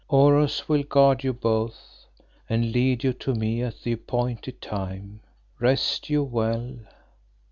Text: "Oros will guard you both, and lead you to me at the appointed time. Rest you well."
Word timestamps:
"Oros 0.09 0.67
will 0.67 0.81
guard 0.81 1.23
you 1.23 1.31
both, 1.31 2.07
and 2.49 2.71
lead 2.71 3.03
you 3.03 3.13
to 3.13 3.35
me 3.35 3.61
at 3.61 3.81
the 3.83 3.91
appointed 3.91 4.59
time. 4.59 5.19
Rest 5.59 6.09
you 6.09 6.23
well." 6.23 6.75